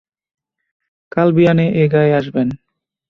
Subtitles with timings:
[1.11, 2.47] কাল বিয়ানে এ গাঁয়ে আসবেন।